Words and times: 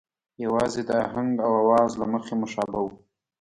یوازې 0.43 0.81
د 0.89 0.91
آهنګ 1.05 1.31
او 1.45 1.51
آواز 1.63 1.91
له 2.01 2.05
مخې 2.13 2.33
مشابه 2.41 2.79
وو. 2.83 2.91